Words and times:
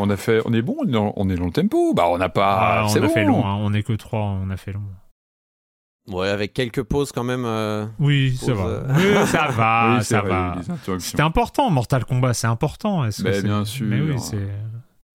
On 0.00 0.10
a 0.10 0.16
fait, 0.16 0.40
on 0.46 0.52
est 0.52 0.62
bon, 0.62 0.76
on 0.80 0.86
est 0.88 0.92
dans, 0.92 1.12
on 1.16 1.28
est 1.30 1.36
dans 1.36 1.44
le 1.46 1.52
tempo. 1.52 1.94
Bah, 1.94 2.06
on 2.08 2.18
n'a 2.18 2.28
pas. 2.28 2.58
Ah, 2.80 2.84
on 2.84 2.88
c'est 2.88 2.98
a 2.98 3.02
bon. 3.02 3.08
fait 3.08 3.24
long, 3.24 3.44
hein. 3.46 3.56
on 3.60 3.72
est 3.74 3.82
que 3.82 3.92
trois, 3.92 4.20
on 4.20 4.50
a 4.50 4.56
fait 4.56 4.72
long. 4.72 4.82
Ouais, 6.08 6.28
avec 6.28 6.54
quelques 6.54 6.82
pauses 6.82 7.12
quand 7.12 7.22
même. 7.24 7.44
euh, 7.44 7.86
Oui, 8.00 8.36
ça 8.36 8.54
va. 8.54 8.64
euh. 8.64 8.94
Oui, 8.96 9.26
ça 9.26 9.48
va, 9.50 9.96
Oui, 9.98 10.04
ça 10.04 10.20
vrai, 10.20 10.30
va. 10.30 10.54
les 10.58 10.70
interruptions. 10.70 11.10
C'était 11.10 11.22
important, 11.22 11.70
Mortal 11.70 12.04
Kombat, 12.04 12.34
c'est 12.34 12.46
important. 12.46 13.08
C'est- 13.10 13.42
bien 13.42 13.64
sûr. 13.64 13.86
Mais 13.86 14.00
oui, 14.00 14.18
c'est. 14.18 14.48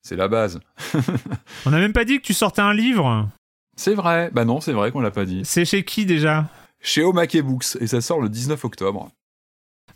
C'est 0.04 0.16
la 0.16 0.28
base. 0.28 0.60
On 1.66 1.72
n'a 1.72 1.80
même 1.80 1.92
pas 1.94 2.06
dit 2.06 2.18
que 2.18 2.24
tu 2.26 2.34
sortais 2.36 2.62
un 2.62 2.74
livre. 2.74 3.28
C'est 3.76 3.96
vrai. 3.96 4.30
Bah 4.32 4.46
non, 4.46 4.62
c'est 4.62 4.72
vrai 4.72 4.92
qu'on 4.92 5.02
l'a 5.02 5.10
pas 5.12 5.26
dit. 5.26 5.42
C'est 5.44 5.66
chez 5.66 5.84
qui 5.84 6.06
déjà? 6.06 6.46
Chez 6.80 7.04
Omake 7.04 7.42
Books 7.42 7.76
et 7.82 7.88
ça 7.88 8.00
sort 8.02 8.22
le 8.22 8.30
19 8.30 8.64
octobre. 8.66 9.10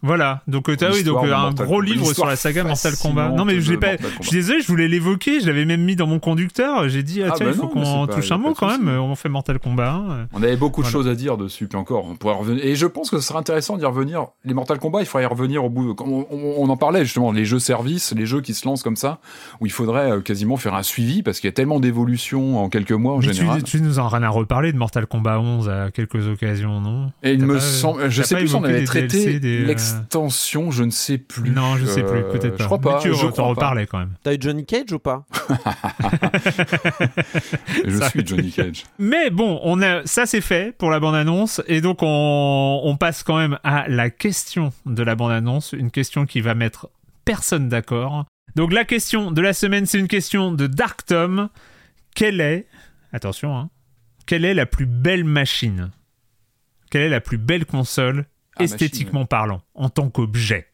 Voilà, 0.02 0.42
donc 0.48 0.70
euh, 0.70 0.76
oui, 0.94 1.04
donc 1.04 1.26
euh, 1.26 1.34
un 1.34 1.42
Mortal 1.42 1.66
gros 1.66 1.82
livre 1.82 2.14
sur 2.14 2.26
la 2.26 2.36
saga 2.38 2.64
Mortal 2.64 2.94
Kombat. 3.02 3.30
Non 3.30 3.44
mais 3.44 3.60
je 3.60 3.72
l'ai 3.72 3.78
pas. 3.78 3.98
Je 4.22 4.28
suis 4.28 4.38
désolé, 4.38 4.62
je 4.62 4.68
voulais 4.68 4.88
l'évoquer, 4.88 5.42
je 5.42 5.48
l'avais 5.48 5.66
même 5.66 5.84
mis 5.84 5.96
dans 5.98 6.08
mon 6.08 6.20
conducteur. 6.20 6.88
J'ai 6.88 7.04
dit 7.04 7.22
ah, 7.22 7.30
Ah 7.32 7.34
tiens, 7.36 7.48
bah 7.48 7.52
il 7.54 7.60
faut 7.60 7.68
qu'on 7.68 8.08
touche 8.08 8.32
un 8.32 8.38
mot 8.38 8.54
quand 8.54 8.70
même. 8.70 8.88
On 8.88 9.16
fait 9.16 9.28
Mortal 9.30 9.60
Kombat. 9.60 9.92
hein. 9.94 10.28
On 10.34 10.42
avait 10.42 10.56
beaucoup 10.56 10.82
de 10.84 10.88
choses 10.88 11.08
à 11.08 11.16
dire 11.16 11.36
dessus, 11.38 11.68
puis 11.68 11.78
encore, 11.78 12.06
on 12.06 12.16
pourrait 12.16 12.36
revenir. 12.36 12.64
Et 12.66 12.76
je 12.76 12.86
pense 12.86 13.10
que 13.10 13.18
ce 13.20 13.28
sera 13.28 13.40
intéressant 13.40 13.76
d'y 13.78 13.86
revenir. 13.86 14.28
Les 14.46 14.54
Mortal 14.54 14.80
Kombat, 14.80 15.02
il 15.02 15.06
faudrait 15.06 15.24
y 15.24 15.28
revenir 15.28 15.64
au 15.66 15.70
bout. 15.70 15.94
de- 15.94 16.02
On, 16.04 16.26
on- 16.32 16.56
on 16.60 16.70
en 16.70 16.78
parlait 16.78 17.04
justement, 17.04 17.32
les 17.34 17.44
jeux 17.46 17.60
services, 17.60 18.14
les 18.16 18.26
jeux 18.26 18.42
qui 18.42 18.54
se 18.54 18.66
lancent 18.66 18.84
comme 18.84 18.96
ça, 18.96 19.20
où 19.60 19.66
il 19.66 19.72
faudrait 19.72 20.12
euh, 20.12 20.22
quasiment 20.22 20.56
faire 20.58 20.76
un 20.76 20.84
suivi 20.84 21.24
parce 21.24 21.40
qu'il 21.42 21.48
y 21.48 21.52
a 21.52 21.54
tellement 21.54 21.80
d'évolution 21.82 22.58
en 22.64 22.70
quelques 22.70 22.92
mois 22.94 23.16
en 23.16 23.20
Mais 23.20 23.28
tu, 23.28 23.34
général. 23.34 23.64
tu 23.64 23.82
nous 23.82 24.00
en 24.00 24.06
as 24.06 24.10
rien 24.10 24.24
à 24.24 24.30
reparler 24.30 24.72
de 24.72 24.78
Mortal 24.78 25.06
Kombat 25.08 25.40
11 25.40 25.68
à 25.70 25.92
quelques 25.92 26.28
occasions, 26.28 26.80
non? 26.80 27.12
Et 27.24 27.34
il 27.34 27.46
me 27.46 27.60
semble, 27.60 28.10
je 28.10 28.24
sais 28.24 28.36
plus 28.38 28.56
on 28.56 28.64
avait 28.64 28.86
traité 28.86 29.40
L'extension, 29.98 30.72
je 30.72 30.84
ne 30.84 30.92
sais 30.92 31.18
plus. 31.18 31.50
Non, 31.52 31.78
je 31.78 31.86
sais 31.86 32.04
plus, 32.04 32.20
Euh, 32.20 32.32
peut-être 32.32 32.58
pas. 32.58 32.64
Je 32.64 32.66
crois 32.66 32.80
pas. 32.80 32.96
Mais 32.98 33.02
tu 33.12 33.16
je 33.16 33.28
t'en 33.28 33.48
reparlais 33.50 33.88
quand 33.88 34.00
même. 34.00 34.14
T'as 34.24 34.34
eu 34.34 34.38
Johnny 34.40 34.66
Cage 34.66 34.92
ou 34.92 35.00
pas 35.00 35.26
Je 37.86 37.98
Ça- 37.98 38.10
suis 38.10 38.26
Johnny 38.26 38.52
Cage. 38.52 38.84
Mais 38.98 39.30
bon, 39.30 39.60
on 39.64 39.82
a 39.82 40.06
ça 40.06 40.26
c'est 40.26 40.42
fait 40.42 40.76
pour 40.78 40.90
la 40.90 41.00
bande-annonce 41.00 41.62
et 41.68 41.82
donc 41.82 42.00
on, 42.02 42.82
on 42.84 42.98
passe 42.98 43.24
quand 43.24 43.38
même 43.38 43.58
à 43.64 43.88
la 43.88 44.10
question 44.10 44.72
de 44.86 45.04
la 45.04 45.16
bande-annonce, 45.16 45.74
une 45.74 45.92
question 45.92 46.26
qui 46.26 46.42
va 46.42 46.56
mettre 46.56 46.90
personne 47.26 47.70
d'accord. 47.70 48.26
Donc 48.56 48.74
la 48.74 48.86
question 48.86 49.32
de 49.32 49.42
la 49.42 49.54
semaine, 49.54 49.86
c'est 49.86 50.00
une 50.00 50.08
question 50.08 50.52
de 50.52 50.68
Dark 50.68 51.06
Tom. 51.06 51.50
Quelle 52.16 52.42
est, 52.42 52.68
attention, 53.14 53.56
hein, 53.58 53.70
quelle 54.26 54.46
est 54.46 54.54
la 54.54 54.66
plus 54.66 54.86
belle 54.88 55.24
machine? 55.24 55.92
Quelle 56.92 57.04
est 57.04 57.10
la 57.10 57.22
plus 57.22 57.38
belle 57.38 57.66
console, 57.66 58.26
Ah, 58.60 58.64
esthétiquement 58.64 59.26
parlant, 59.26 59.62
en 59.74 59.90
tant 59.90 60.10
qu'objet 60.10 60.68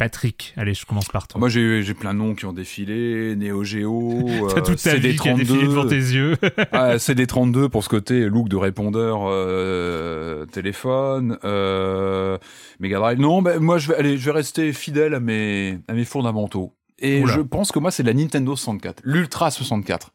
Patrick, 0.00 0.54
allez, 0.56 0.72
je 0.72 0.86
commence 0.86 1.08
par 1.10 1.28
toi. 1.28 1.38
Moi, 1.38 1.50
j'ai 1.50 1.82
j'ai 1.82 1.92
plein 1.92 2.14
de 2.14 2.18
noms 2.20 2.34
qui 2.34 2.46
ont 2.46 2.54
défilé, 2.54 3.36
Neo 3.36 3.64
Geo, 3.64 4.24
T'as 4.48 4.60
euh, 4.60 4.62
toute 4.62 4.82
ta 4.82 4.96
vie 4.96 5.14
qui 5.14 5.28
a 5.28 5.34
défilé 5.34 5.64
devant 5.64 5.86
tes 5.86 5.96
yeux. 5.96 6.38
ah, 6.72 6.96
CD32 6.96 7.68
pour 7.68 7.84
ce 7.84 7.90
côté 7.90 8.24
look 8.24 8.48
de 8.48 8.56
répondeur 8.56 9.24
euh, 9.24 10.46
téléphone, 10.46 11.36
euh, 11.44 12.38
Mega 12.78 12.96
Drive. 12.98 13.20
Non, 13.20 13.42
ben 13.42 13.60
moi 13.60 13.76
je 13.76 13.88
vais 13.88 13.96
aller, 13.96 14.16
je 14.16 14.24
vais 14.24 14.30
rester 14.30 14.72
fidèle 14.72 15.12
à 15.12 15.20
mes 15.20 15.80
à 15.86 15.92
mes 15.92 16.06
fondamentaux. 16.06 16.72
Et 16.98 17.20
Oula. 17.22 17.34
je 17.34 17.40
pense 17.42 17.70
que 17.70 17.78
moi 17.78 17.90
c'est 17.90 18.02
la 18.02 18.14
Nintendo 18.14 18.56
64, 18.56 19.02
l'Ultra 19.04 19.50
64. 19.50 20.14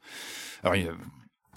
Alors 0.63 0.75
il 0.75 0.85
y 0.85 0.87
a 0.87 0.93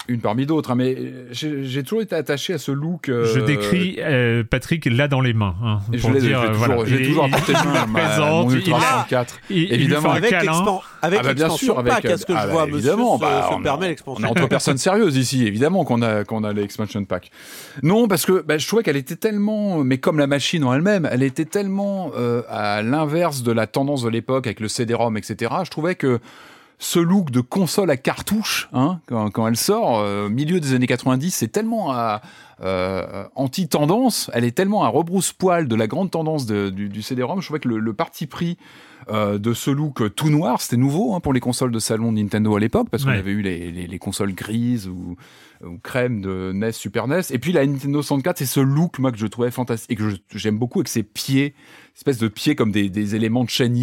une 0.09 0.19
parmi 0.19 0.45
d'autres, 0.45 0.71
hein, 0.71 0.75
mais 0.75 0.97
j'ai 1.31 1.63
j'ai 1.63 1.83
toujours 1.83 2.01
été 2.01 2.15
attaché 2.15 2.53
à 2.53 2.57
ce 2.57 2.71
look. 2.71 3.09
euh, 3.09 3.25
Je 3.33 3.39
décris 3.39 3.97
euh, 3.99 4.43
Patrick 4.43 4.85
là 4.85 5.07
dans 5.07 5.21
les 5.21 5.33
mains. 5.33 5.55
hein, 5.63 5.79
je 5.93 5.99
pour 6.01 6.11
l'ai 6.11 6.19
dire, 6.19 6.41
je 6.41 6.45
l'ai 6.45 6.49
euh, 6.49 6.53
toujours, 6.53 6.65
voilà. 6.75 6.85
j'ai 6.89 7.01
Il- 7.01 7.07
toujours 7.07 7.27
il- 7.27 7.35
il 7.87 7.93
présente, 7.93 8.45
mon 8.45 8.49
il 8.51 8.57
Ultra 8.57 8.77
a- 8.77 8.81
64. 8.81 9.39
il- 9.49 9.57
il 9.57 9.67
lui 9.67 9.73
Évidemment. 9.75 10.11
Avec 10.11 10.29
câlin. 10.31 10.51
l'expan- 10.51 10.81
avec 11.01 11.19
Ah 11.19 11.23
bah 11.23 11.33
bien 11.33 11.43
l'expansion 11.45 11.65
sûr, 11.73 11.79
avec 11.79 11.93
pack, 11.93 12.05
est-ce 12.05 12.25
que 12.25 12.33
ah 12.33 12.41
je 12.41 12.47
bah 12.47 12.51
vois 12.53 12.65
monsieur 12.65 12.77
évidemment, 12.79 13.15
se, 13.15 13.21
bah, 13.21 13.47
se 13.49 13.53
on- 13.55 13.61
permet 13.61 13.85
On 13.85 13.89
l'expansion 13.89 14.25
est 14.27 14.29
entre 14.31 14.47
personnes 14.49 14.77
sérieuses 14.77 15.15
ici, 15.17 15.45
évidemment 15.47 15.85
qu'on 15.85 16.01
a 16.01 16.23
qu'on 16.25 16.43
a 16.43 16.51
l'expansion 16.53 17.05
pack. 17.05 17.31
Non, 17.83 18.07
parce 18.07 18.25
que 18.25 18.41
bah, 18.41 18.57
je 18.57 18.67
trouvais 18.67 18.83
qu'elle 18.83 18.97
était 18.97 19.15
tellement, 19.15 19.77
mais 19.83 19.97
comme 19.99 20.19
la 20.19 20.27
machine 20.27 20.63
en 20.63 20.73
elle-même, 20.73 21.07
elle 21.11 21.23
était 21.23 21.45
tellement 21.45 22.11
euh, 22.17 22.41
à 22.49 22.81
l'inverse 22.81 23.43
de 23.43 23.51
la 23.51 23.67
tendance 23.67 24.03
de 24.03 24.09
l'époque 24.09 24.47
avec 24.47 24.59
le 24.59 24.67
CD-ROM, 24.67 25.15
etc. 25.17 25.51
Je 25.63 25.69
trouvais 25.69 25.95
que 25.95 26.19
ce 26.81 26.97
look 26.99 27.29
de 27.29 27.41
console 27.41 27.91
à 27.91 27.97
cartouche, 27.97 28.69
hein, 28.71 29.01
quand, 29.07 29.29
quand 29.31 29.47
elle 29.47 29.57
sort, 29.57 29.99
euh, 29.99 30.27
au 30.27 30.29
milieu 30.29 30.59
des 30.61 30.73
années 30.73 30.87
90, 30.87 31.29
c'est 31.31 31.49
tellement 31.49 31.91
à, 31.91 32.21
euh, 32.63 33.25
anti-tendance, 33.35 34.31
elle 34.33 34.45
est 34.45 34.51
tellement 34.55 34.83
à 34.83 34.87
rebrousse-poil 34.87 35.67
de 35.67 35.75
la 35.75 35.87
grande 35.87 36.09
tendance 36.11 36.45
de- 36.45 36.69
du, 36.69 36.87
du 36.89 37.01
CD-ROM. 37.01 37.41
Je 37.41 37.45
trouvais 37.47 37.59
que 37.59 37.67
le, 37.67 37.79
le 37.79 37.93
parti 37.93 38.27
pris 38.27 38.57
euh, 39.09 39.37
de 39.37 39.53
ce 39.53 39.71
look 39.71 40.13
tout 40.15 40.29
noir, 40.29 40.61
c'était 40.61 40.77
nouveau 40.77 41.15
hein, 41.15 41.19
pour 41.19 41.33
les 41.33 41.39
consoles 41.39 41.71
de 41.71 41.79
salon 41.79 42.11
de 42.11 42.19
Nintendo 42.21 42.55
à 42.55 42.59
l'époque, 42.59 42.89
parce 42.89 43.03
qu'on 43.03 43.09
avait 43.19 43.31
eu 43.31 43.41
les, 43.41 43.71
les- 43.71 43.87
les 43.87 43.99
consoles 43.99 44.33
grises 44.33 44.87
ou, 44.87 45.15
ou 45.65 45.77
crème 45.83 46.21
de 46.21 46.51
NES, 46.53 46.71
Super 46.73 47.07
NES. 47.07 47.21
Et 47.31 47.39
puis 47.39 47.51
la 47.51 47.65
Nintendo 47.65 48.01
64, 48.01 48.37
c'est 48.37 48.45
ce 48.45 48.59
look 48.59 48.99
moi 48.99 49.11
que 49.11 49.17
je 49.17 49.27
trouvais 49.27 49.51
fantastique 49.51 49.91
et 49.91 49.95
que 49.95 50.09
j'aime 50.35 50.57
beaucoup 50.59 50.79
avec 50.79 50.87
ses 50.89 51.03
pieds, 51.03 51.55
espèce 51.99 52.17
de 52.17 52.27
pieds 52.29 52.55
comme 52.55 52.71
des, 52.71 52.89
des 52.89 53.15
éléments 53.15 53.43
de 53.43 53.49
chaîne. 53.49 53.75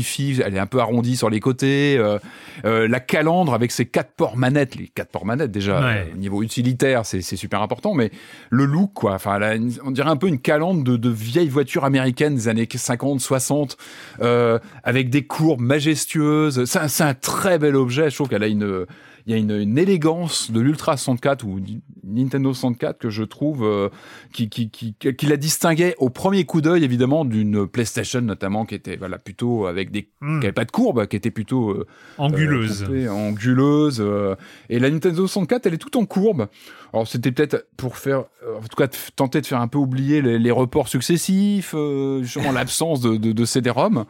Elle 0.44 0.54
est 0.54 0.58
un 0.58 0.66
peu 0.66 0.80
arrondie 0.80 1.16
sur 1.16 1.30
les 1.30 1.38
côtés. 1.40 1.96
euh, 1.98 2.18
euh, 2.64 2.88
la 2.88 2.98
calandre 2.98 3.52
avec 3.54 3.70
ses 3.70 3.84
quatre 3.86 4.10
ports 4.16 4.36
manettes, 4.36 4.74
les 4.74 4.88
quatre 4.88 5.10
ports 5.10 5.26
manettes 5.26 5.50
déjà 5.52 5.80
Ouais. 5.80 6.06
euh, 6.10 6.14
au 6.14 6.16
niveau 6.16 6.42
utilitaire, 6.42 7.04
c'est 7.04 7.20
super 7.20 7.60
important. 7.62 7.94
Mais 7.94 8.10
le 8.50 8.64
look, 8.64 8.92
quoi, 8.94 9.14
enfin, 9.14 9.38
on 9.84 9.90
dirait 9.90 10.08
un 10.08 10.16
peu 10.16 10.28
une 10.28 10.38
calandre 10.38 10.82
de, 10.82 10.96
de 10.96 11.10
vieilles 11.10 11.48
voitures 11.48 11.84
américaines 11.84 12.34
des 12.34 12.48
années 12.48 12.66
50, 12.74 13.20
60, 13.20 13.76
euh, 14.22 14.58
avec 14.82 15.10
des 15.10 15.24
courbes 15.24 15.60
majestueuses. 15.60 16.64
C'est 16.64 16.78
un, 16.78 16.88
c'est 16.88 17.04
un 17.04 17.14
très 17.14 17.58
bel 17.58 17.76
objet. 17.76 18.08
Je 18.10 18.14
trouve 18.14 18.28
qu'elle 18.28 18.42
a 18.42 18.48
une 18.48 18.86
il 19.26 19.32
y 19.32 19.34
a 19.34 19.38
une, 19.38 19.50
une 19.50 19.76
élégance 19.76 20.50
de 20.52 20.60
l'Ultra 20.60 20.96
64 20.96 21.44
ou 21.44 21.58
Nintendo 22.04 22.54
64 22.54 22.98
que 22.98 23.10
je 23.10 23.24
trouve 23.24 23.64
euh, 23.64 23.88
qui, 24.32 24.48
qui, 24.48 24.70
qui, 24.70 24.94
qui 24.94 25.26
la 25.26 25.36
distinguait 25.36 25.96
au 25.98 26.10
premier 26.10 26.44
coup 26.44 26.60
d'œil 26.60 26.84
évidemment 26.84 27.24
d'une 27.24 27.66
PlayStation 27.66 28.20
notamment 28.20 28.64
qui 28.64 28.76
était 28.76 28.96
voilà 28.96 29.18
plutôt 29.18 29.66
avec 29.66 29.90
des 29.90 30.08
Hmm. 30.20 30.40
qui 30.40 30.46
avait 30.46 30.52
pas 30.52 30.64
de 30.64 30.70
courbe, 30.70 31.06
qui 31.06 31.16
était 31.16 31.30
plutôt 31.30 31.70
euh, 31.70 31.86
Anguleuse. 32.18 32.86
euh, 32.88 33.08
anguleuse. 33.10 33.98
euh, 34.00 34.34
et 34.70 34.78
la 34.78 34.88
Nintendo 34.90 35.26
64, 35.26 35.66
elle 35.66 35.74
est 35.74 35.78
toute 35.78 35.96
en 35.96 36.06
courbe. 36.06 36.46
Alors 36.92 37.06
c'était 37.06 37.32
peut-être 37.32 37.66
pour 37.76 37.96
faire, 37.98 38.20
euh, 38.44 38.56
en 38.58 38.62
tout 38.62 38.76
cas, 38.76 38.88
tenter 39.14 39.40
de 39.42 39.46
faire 39.46 39.60
un 39.60 39.68
peu 39.68 39.78
oublier 39.78 40.22
les, 40.22 40.38
les 40.38 40.50
reports 40.50 40.88
successifs, 40.88 41.74
euh, 41.74 42.22
justement 42.22 42.52
l'absence 42.60 43.00
de, 43.00 43.16
de, 43.16 43.32
de 43.32 43.44
CD-ROM. 43.44 44.04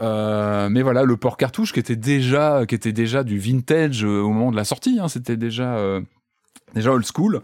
Euh, 0.00 0.68
mais 0.68 0.82
voilà, 0.82 1.02
le 1.02 1.16
port 1.16 1.36
cartouche 1.36 1.72
qui 1.72 1.80
était 1.80 1.96
déjà, 1.96 2.64
du 3.24 3.38
vintage 3.38 4.04
euh, 4.04 4.20
au 4.20 4.30
moment 4.30 4.50
de 4.50 4.56
la 4.56 4.64
sortie. 4.64 4.98
Hein, 5.00 5.08
c'était 5.08 5.36
euh, 5.40 6.00
déjà 6.74 6.92
old 6.92 7.04
school. 7.04 7.42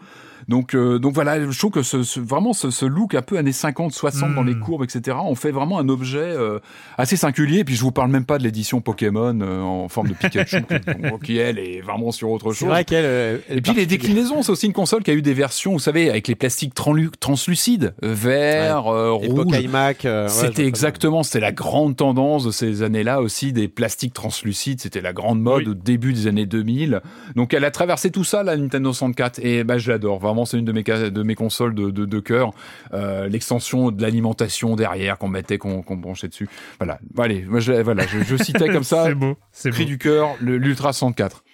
Donc, 0.48 0.74
euh, 0.74 0.98
donc 0.98 1.14
voilà, 1.14 1.50
je 1.50 1.58
trouve 1.58 1.70
que 1.70 1.82
ce, 1.82 2.02
ce- 2.02 2.20
vraiment 2.20 2.52
ce, 2.52 2.70
ce 2.70 2.84
look 2.86 3.14
un 3.14 3.22
peu 3.22 3.38
années 3.38 3.52
50, 3.52 3.92
60 3.92 4.34
dans 4.34 4.42
les 4.42 4.54
courbes, 4.58 4.84
etc., 4.84 5.16
on 5.24 5.34
fait 5.34 5.50
vraiment 5.50 5.78
un 5.78 5.88
objet 5.88 6.18
euh, 6.18 6.58
assez 6.98 7.16
singulier. 7.16 7.60
Et 7.60 7.64
puis 7.64 7.74
je 7.76 7.80
vous 7.82 7.92
parle 7.92 8.10
même 8.10 8.24
pas 8.24 8.38
de 8.38 8.42
l'édition 8.44 8.80
Pokémon 8.80 9.38
euh, 9.40 9.60
en 9.62 9.88
forme 9.88 10.08
de 10.08 10.14
Pikachu, 10.14 10.64
qui, 11.24 11.38
elle 11.38 11.58
est 11.58 11.80
vraiment 11.80 12.12
sur 12.12 12.30
autre 12.30 12.52
C'est 12.52 12.60
chose. 12.60 12.68
vrai 12.68 12.84
qu'elle. 12.84 13.04
euh, 13.06 13.38
elle 13.48 13.58
Et 13.58 13.60
puis 13.60 13.72
les 13.74 13.86
déclinaisons, 13.86 14.42
c'est 14.42 14.52
aussi 14.52 14.66
une 14.66 14.72
console 14.72 15.02
qui 15.02 15.10
a 15.10 15.14
eu 15.14 15.22
des 15.22 15.34
versions, 15.34 15.72
vous 15.72 15.78
savez, 15.78 16.10
avec 16.10 16.28
les 16.28 16.34
plastiques 16.34 16.74
translucides, 17.20 17.94
euh, 18.04 18.12
vert, 18.14 18.86
euh, 18.88 19.18
Époque 19.22 19.46
rouge. 19.46 19.60
iMac. 19.60 20.04
euh, 20.04 20.24
ouais, 20.24 20.28
C'était 20.28 20.66
exactement, 20.66 21.22
c'était 21.22 21.40
la 21.40 21.52
grande 21.52 21.96
tendance 21.96 22.44
de 22.44 22.50
ces 22.50 22.82
années-là 22.82 23.20
aussi, 23.20 23.52
des 23.52 23.68
plastiques 23.68 24.12
translucides. 24.14 24.80
C'était 24.80 25.00
la 25.00 25.12
grande 25.12 25.40
mode 25.40 25.62
Oui. 25.64 25.68
au 25.70 25.74
début 25.74 26.12
des 26.12 26.26
années 26.26 26.46
2000. 26.46 27.00
Donc 27.36 27.54
elle 27.54 27.64
a 27.64 27.70
traversé 27.70 28.10
tout 28.10 28.24
ça, 28.24 28.42
la 28.42 28.56
Nintendo 28.56 28.92
64. 28.92 29.38
Et 29.42 29.64
bah, 29.64 29.78
je 29.78 29.90
l'adore. 29.90 30.18
Vraiment, 30.18 30.33
c'est 30.44 30.58
une 30.58 30.64
de 30.64 30.72
mes, 30.72 30.82
ca- 30.84 31.10
de 31.10 31.22
mes 31.22 31.34
consoles 31.36 31.74
de, 31.74 31.90
de, 31.90 32.04
de 32.04 32.20
cœur. 32.20 32.50
Euh, 32.92 33.28
L'extension 33.28 33.90
de 33.90 34.02
l'alimentation 34.02 34.74
derrière 34.76 35.18
qu'on 35.18 35.28
mettait, 35.28 35.58
qu'on 35.58 35.82
branchait 35.96 36.28
dessus. 36.28 36.48
Voilà. 36.78 36.98
Allez, 37.18 37.42
moi, 37.44 37.60
je, 37.60 37.72
voilà, 37.74 38.04
je, 38.06 38.18
je 38.24 38.36
citais 38.42 38.68
comme 38.68 38.82
ça, 38.84 39.04
c'est 39.08 39.14
beau. 39.14 39.36
C'est 39.52 39.70
cri 39.70 39.84
beau. 39.84 39.88
du 39.90 39.98
cœur, 39.98 40.30
l'Ultra 40.40 40.92
64. 40.92 41.44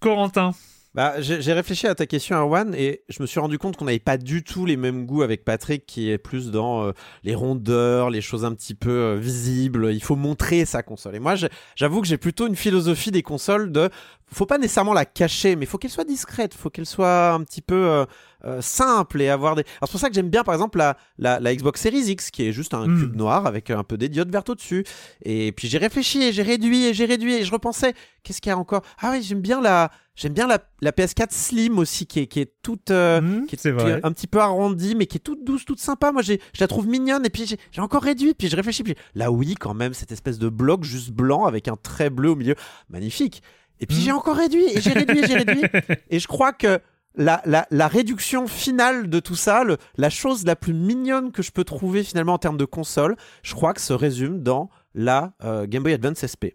Corentin. 0.00 0.52
Bah, 0.92 1.20
j'ai 1.20 1.52
réfléchi 1.52 1.86
à 1.86 1.94
ta 1.94 2.04
question, 2.04 2.34
Erwan, 2.36 2.74
et 2.76 3.02
je 3.08 3.22
me 3.22 3.26
suis 3.28 3.38
rendu 3.38 3.58
compte 3.58 3.76
qu'on 3.76 3.84
n'avait 3.84 4.00
pas 4.00 4.16
du 4.18 4.42
tout 4.42 4.66
les 4.66 4.76
mêmes 4.76 5.06
goûts 5.06 5.22
avec 5.22 5.44
Patrick, 5.44 5.86
qui 5.86 6.10
est 6.10 6.18
plus 6.18 6.50
dans 6.50 6.82
euh, 6.82 6.92
les 7.22 7.36
rondeurs, 7.36 8.10
les 8.10 8.20
choses 8.20 8.44
un 8.44 8.52
petit 8.54 8.74
peu 8.74 8.90
euh, 8.90 9.16
visibles. 9.16 9.90
Il 9.92 10.02
faut 10.02 10.16
montrer 10.16 10.64
sa 10.64 10.82
console. 10.82 11.14
Et 11.14 11.20
moi, 11.20 11.36
j'avoue 11.76 12.00
que 12.00 12.08
j'ai 12.08 12.16
plutôt 12.18 12.48
une 12.48 12.56
philosophie 12.56 13.12
des 13.12 13.22
consoles 13.22 13.70
de. 13.70 13.88
Faut 14.32 14.46
pas 14.46 14.58
nécessairement 14.58 14.92
la 14.92 15.04
cacher, 15.04 15.56
mais 15.56 15.66
faut 15.66 15.76
qu'elle 15.78 15.90
soit 15.90 16.04
discrète, 16.04 16.54
faut 16.54 16.70
qu'elle 16.70 16.86
soit 16.86 17.32
un 17.32 17.42
petit 17.42 17.62
peu 17.62 17.74
euh, 17.74 18.04
euh, 18.44 18.60
simple 18.62 19.20
et 19.20 19.28
avoir 19.28 19.56
des. 19.56 19.62
Alors 19.62 19.88
c'est 19.88 19.90
pour 19.92 20.00
ça 20.00 20.08
que 20.08 20.14
j'aime 20.14 20.30
bien, 20.30 20.44
par 20.44 20.54
exemple, 20.54 20.78
la, 20.78 20.96
la, 21.18 21.40
la 21.40 21.54
Xbox 21.54 21.80
Series 21.80 22.10
X, 22.10 22.30
qui 22.30 22.46
est 22.46 22.52
juste 22.52 22.72
un 22.74 22.86
Mm. 22.86 22.98
cube 23.00 23.16
noir 23.16 23.46
avec 23.46 23.70
un 23.70 23.82
peu 23.84 23.96
des 23.98 24.08
diodes 24.08 24.30
vertes 24.30 24.50
au-dessus. 24.50 24.84
Et 25.24 25.52
puis 25.52 25.68
j'ai 25.68 25.78
réfléchi 25.78 26.22
et 26.22 26.32
j'ai 26.32 26.42
réduit 26.42 26.86
et 26.86 26.94
j'ai 26.94 27.06
réduit 27.06 27.34
et 27.34 27.44
je 27.44 27.50
repensais. 27.52 27.92
Qu'est-ce 28.22 28.40
qu'il 28.40 28.50
y 28.50 28.52
a 28.52 28.58
encore? 28.58 28.82
Ah 29.00 29.10
oui, 29.12 29.22
j'aime 29.22 29.40
bien 29.40 29.60
la. 29.60 29.90
J'aime 30.14 30.34
bien 30.34 30.46
la, 30.46 30.58
la 30.82 30.90
PS4 30.92 31.28
Slim 31.30 31.78
aussi, 31.78 32.06
qui 32.06 32.20
est, 32.20 32.26
qui 32.26 32.40
est 32.40 32.52
toute. 32.62 32.90
euh, 32.90 33.20
Hmm, 33.22 33.46
qui 33.46 33.54
est, 33.54 33.58
qui 33.58 33.68
un 34.04 34.12
petit 34.12 34.26
peu 34.26 34.38
arrondie, 34.38 34.94
mais 34.94 35.06
qui 35.06 35.16
est 35.16 35.20
toute 35.20 35.44
douce, 35.44 35.64
toute 35.64 35.80
sympa. 35.80 36.12
Moi, 36.12 36.20
je 36.22 36.34
la 36.58 36.66
trouve 36.68 36.86
mignonne. 36.86 37.24
Et 37.24 37.30
puis, 37.30 37.46
j'ai 37.46 37.56
j'ai 37.72 37.80
encore 37.80 38.02
réduit. 38.02 38.34
Puis, 38.34 38.48
je 38.48 38.56
réfléchis. 38.56 38.82
Puis, 38.82 38.94
là, 39.14 39.30
oui, 39.32 39.54
quand 39.58 39.72
même, 39.72 39.94
cette 39.94 40.12
espèce 40.12 40.38
de 40.38 40.50
bloc 40.50 40.84
juste 40.84 41.10
blanc 41.12 41.46
avec 41.46 41.68
un 41.68 41.76
trait 41.76 42.10
bleu 42.10 42.30
au 42.30 42.36
milieu. 42.36 42.54
Magnifique. 42.90 43.42
Et 43.80 43.86
puis, 43.86 43.96
j'ai 43.96 44.12
encore 44.12 44.36
réduit. 44.36 44.64
Et 44.74 44.80
j'ai 44.80 44.92
réduit, 44.92 45.18
et 45.20 45.26
j'ai 45.26 45.34
réduit. 45.36 45.62
Et 46.10 46.18
je 46.18 46.26
crois 46.28 46.52
que 46.52 46.80
la, 47.16 47.42
la, 47.44 47.66
la 47.70 47.88
réduction 47.88 48.46
finale 48.46 49.08
de 49.10 49.18
tout 49.20 49.34
ça, 49.34 49.64
le- 49.64 49.78
la 49.96 50.10
chose 50.10 50.44
la 50.44 50.54
plus 50.56 50.74
mignonne 50.74 51.32
que 51.32 51.42
je 51.42 51.50
peux 51.50 51.64
trouver 51.64 52.04
finalement 52.04 52.34
en 52.34 52.38
termes 52.38 52.56
de 52.58 52.64
console, 52.64 53.16
je 53.42 53.54
crois 53.54 53.74
que 53.74 53.80
se 53.80 53.92
résume 53.92 54.42
dans 54.42 54.70
la 54.94 55.32
euh, 55.44 55.66
Game 55.66 55.82
Boy 55.82 55.92
Advance 55.94 56.24
SP. 56.24 56.54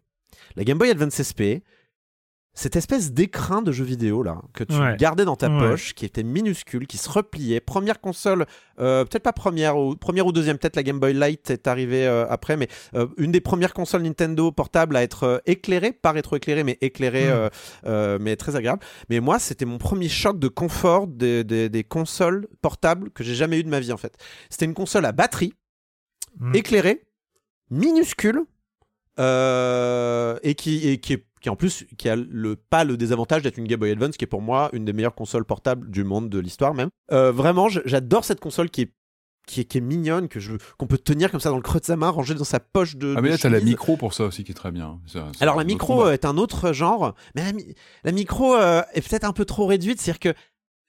La 0.55 0.63
Game 0.63 0.77
Boy 0.77 0.89
Advance 0.91 1.21
SP, 1.21 1.65
cette 2.57 2.75
espèce 2.77 3.11
d'écrin 3.11 3.61
de 3.61 3.71
jeu 3.73 3.83
vidéo 3.83 4.23
là 4.23 4.41
que 4.53 4.63
tu 4.63 4.75
Ouais. 4.79 4.95
gardais 4.97 5.25
dans 5.25 5.35
ta 5.35 5.49
Ouais. 5.49 5.59
poche, 5.59 5.93
qui 5.93 6.05
était 6.05 6.23
minuscule, 6.23 6.87
qui 6.87 6.97
se 6.97 7.09
repliait. 7.09 7.59
Première 7.59 7.99
console, 7.99 8.45
euh, 8.79 9.03
peut-être 9.03 9.23
pas 9.23 9.33
première 9.33 9.77
ou 9.77 9.95
première 9.97 10.25
ou 10.25 10.31
deuxième, 10.31 10.57
peut-être 10.57 10.77
la 10.77 10.83
Game 10.83 10.99
Boy 10.99 11.13
Light 11.13 11.49
est 11.49 11.67
arrivée 11.67 12.07
euh, 12.07 12.25
après, 12.29 12.55
mais 12.55 12.69
euh, 12.95 13.07
une 13.17 13.31
des 13.33 13.41
premières 13.41 13.73
consoles 13.73 14.03
Nintendo 14.03 14.51
portables 14.53 14.95
à 14.95 15.03
être 15.03 15.41
éclairée, 15.45 15.91
pas 15.91 16.11
rétroéclairée, 16.13 16.63
mais 16.63 16.77
éclairée, 16.81 17.25
Mm. 17.27 17.29
euh, 17.31 17.49
euh, 17.87 18.17
mais 18.21 18.35
très 18.37 18.55
agréable. 18.55 18.81
Mais 19.09 19.19
moi, 19.19 19.37
c'était 19.37 19.65
mon 19.65 19.77
premier 19.77 20.07
choc 20.09 20.39
de 20.39 20.47
confort 20.47 21.07
des, 21.07 21.43
des- 21.43 21.67
des 21.69 21.83
consoles 21.83 22.47
portables 22.61 23.11
que 23.11 23.23
j'ai 23.23 23.35
jamais 23.35 23.59
eu 23.59 23.63
de 23.63 23.69
ma 23.69 23.81
vie 23.81 23.91
en 23.91 23.97
fait. 23.97 24.15
C'était 24.49 24.65
une 24.65 24.73
console 24.73 25.05
à 25.05 25.11
batterie, 25.11 25.53
Mm. 26.39 26.55
éclairée, 26.55 27.01
minuscule, 27.69 28.41
euh, 29.19 30.37
et 30.43 30.55
qui, 30.55 30.87
et 30.89 30.99
qui 30.99 31.13
est 31.13 31.25
qui 31.45 31.49
en 31.51 31.55
plus 31.55 31.85
qui 31.99 32.09
a 32.09 32.15
le 32.15 32.55
pas 32.55 32.83
le 32.83 32.97
désavantage 32.97 33.43
d'être 33.43 33.59
une 33.59 33.67
Game 33.67 33.79
Boy 33.79 33.91
Advance 33.91 34.17
qui 34.17 34.23
est 34.25 34.27
pour 34.27 34.41
moi 34.41 34.71
une 34.73 34.83
des 34.83 34.93
meilleures 34.93 35.13
consoles 35.13 35.45
portables 35.45 35.91
du 35.91 36.03
monde 36.03 36.27
de 36.27 36.39
l'histoire 36.39 36.73
même 36.73 36.89
Euh, 37.11 37.31
vraiment 37.31 37.69
j'adore 37.69 38.25
cette 38.25 38.39
console 38.39 38.71
qui 38.71 38.81
est 38.81 38.93
qui 39.45 39.61
est, 39.61 39.65
qui 39.65 39.77
est 39.77 39.81
mignonne 39.81 40.27
que 40.27 40.39
je 40.39 40.53
qu'on 40.79 40.87
peut 40.87 40.97
tenir 40.97 41.29
comme 41.29 41.39
ça 41.39 41.51
dans 41.51 41.57
le 41.57 41.61
creux 41.61 41.79
de 41.79 41.85
sa 41.85 41.95
main 41.97 42.09
rangée 42.09 42.33
dans 42.33 42.43
sa 42.43 42.59
poche 42.59 42.95
de 42.95 43.13
Ah 43.15 43.21
mais 43.21 43.29
là 43.29 43.37
t'as 43.37 43.49
la 43.49 43.59
micro 43.59 43.95
pour 43.95 44.15
ça 44.15 44.23
aussi 44.25 44.43
qui 44.43 44.53
est 44.53 44.55
très 44.55 44.71
bien. 44.71 44.99
Ça, 45.05 45.27
Alors 45.39 45.55
la 45.55 45.63
micro 45.65 45.97
combat. 45.97 46.07
euh, 46.07 46.13
est 46.13 46.25
un 46.25 46.37
autre 46.37 46.73
genre, 46.73 47.13
mais 47.35 47.43
la 48.03 48.11
micro 48.11 48.55
euh, 48.55 48.81
est 48.95 49.07
peut-être 49.07 49.23
un 49.23 49.33
peu 49.33 49.45
trop 49.45 49.67
réduite, 49.67 50.01
c'est-à-dire 50.01 50.19
que 50.19 50.33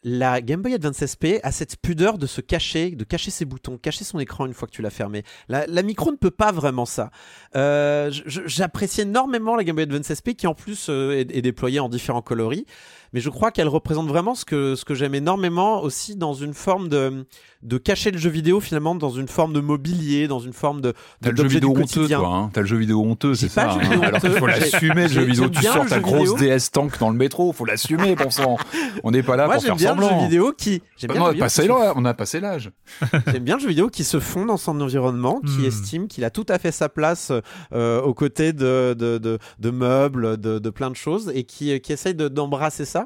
la 0.08 0.40
Game 0.40 0.62
Boy 0.62 0.72
Advance 0.72 1.02
SP 1.02 1.42
a 1.42 1.50
cette 1.50 1.78
pudeur 1.78 2.16
de 2.16 2.28
se 2.28 2.40
cacher, 2.40 2.92
de 2.92 3.02
cacher 3.02 3.32
ses 3.32 3.44
boutons, 3.44 3.76
cacher 3.76 4.04
son 4.04 4.20
écran 4.20 4.46
une 4.46 4.54
fois 4.54 4.68
que 4.68 4.72
tu 4.72 4.80
l'as 4.80 4.90
fermé. 4.90 5.24
La, 5.48 5.66
la 5.66 5.82
micro 5.82 6.12
ne 6.12 6.16
peut 6.16 6.30
pas 6.30 6.52
vraiment 6.52 6.86
ça. 6.86 7.10
Euh, 7.56 8.12
J'apprécie 8.46 9.00
énormément 9.00 9.56
la 9.56 9.64
Game 9.64 9.74
Boy 9.74 9.82
Advance 9.82 10.14
SP 10.14 10.38
qui 10.38 10.46
en 10.46 10.54
plus 10.54 10.86
euh, 10.90 11.10
est, 11.10 11.36
est 11.36 11.42
déployée 11.42 11.80
en 11.80 11.88
différents 11.88 12.22
coloris, 12.22 12.66
mais 13.12 13.20
je 13.20 13.30
crois 13.30 13.50
qu'elle 13.50 13.68
représente 13.68 14.08
vraiment 14.08 14.34
ce 14.34 14.44
que, 14.44 14.74
ce 14.74 14.84
que 14.84 14.94
j'aime 14.94 15.14
énormément 15.14 15.82
aussi 15.82 16.16
dans 16.16 16.34
une 16.34 16.54
forme 16.54 16.88
de, 16.88 17.26
de 17.62 17.78
cacher 17.78 18.10
le 18.10 18.18
jeu 18.18 18.30
vidéo 18.30 18.60
finalement 18.60 18.94
dans 18.94 19.10
une 19.10 19.28
forme 19.28 19.52
de 19.52 19.60
mobilier, 19.60 20.28
dans 20.28 20.38
une 20.40 20.52
forme 20.52 20.80
de, 20.80 20.92
T'as 21.22 21.30
le 21.30 21.36
jeu 21.36 21.44
vidéo 21.48 21.70
honteux, 21.76 22.08
toi. 22.08 22.28
Hein. 22.34 22.50
T'as 22.52 22.60
le 22.62 22.66
jeu 22.66 22.76
vidéo 22.76 23.02
honteux, 23.02 23.34
c'est 23.34 23.48
ça. 23.48 23.70
jeu 23.70 23.80
vidéo 23.80 24.00
hein. 24.02 24.06
Alors 24.06 24.20
qu'il 24.20 24.30
faut 24.32 24.46
l'assumer, 24.46 25.02
le 25.02 25.08
jeu 25.08 25.22
vidéo. 25.22 25.48
Tu 25.48 25.62
sors 25.62 25.86
ta 25.86 26.00
grosse. 26.00 26.34
DS 26.36 26.70
tank 26.72 26.98
dans 26.98 27.10
le 27.10 27.16
métro, 27.16 27.52
faut 27.52 27.64
l'assumer, 27.64 28.14
bon 28.16 28.30
sang. 28.30 28.56
On 29.04 29.10
n'est 29.10 29.22
pas 29.22 29.36
là 29.36 29.46
Moi 29.46 29.54
pour 29.54 29.62
faire 29.64 29.76
bien 29.76 29.94
le 29.94 30.02
jeu 30.02 30.18
vidéo 30.24 30.52
qui 30.56 30.82
j'aime 30.96 31.08
Bah 31.08 31.14
bien 31.14 31.22
on, 31.22 31.26
a 31.26 31.28
jeu 31.28 31.32
vidéo 31.32 31.44
passé 31.44 31.68
on 31.96 32.04
a 32.04 32.14
passé 32.14 32.40
l'âge. 32.40 32.70
J'aime 33.32 33.44
bien 33.44 33.56
le 33.56 33.60
jeu 33.62 33.68
vidéo 33.68 33.88
qui 33.88 34.04
se 34.04 34.20
fond 34.20 34.44
dans 34.46 34.56
son 34.56 34.80
environnement, 34.80 35.40
qui 35.40 35.62
Hmm. 35.62 35.64
estime 35.66 36.08
qu'il 36.08 36.24
a 36.24 36.30
tout 36.30 36.46
à 36.48 36.58
fait 36.58 36.72
sa 36.72 36.88
place 36.88 37.32
euh, 37.72 38.00
aux 38.02 38.14
côtés 38.14 38.52
de, 38.52 38.94
de, 38.98 39.18
de, 39.18 39.38
de 39.58 39.70
meubles, 39.70 40.36
de, 40.38 40.70
plein 40.70 40.90
de 40.90 40.96
choses, 40.96 41.30
et 41.34 41.44
qui, 41.44 41.80
qui 41.80 41.92
essaye 41.92 42.14
de- 42.14 42.28
d'embrasser 42.28 42.84
ça. 42.84 43.05